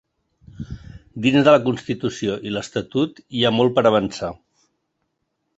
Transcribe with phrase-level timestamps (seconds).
[1.25, 4.35] Dins de la constitució i l’estatut hi ha molt per avançar.